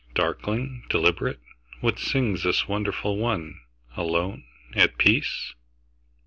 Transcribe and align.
Darkling, 0.15 0.83
deliberate, 0.89 1.39
what 1.79 1.97
singsThis 1.97 2.67
wonderful 2.67 3.17
one, 3.19 3.61
alone, 3.95 4.45
at 4.75 4.97
peace? 4.97 5.53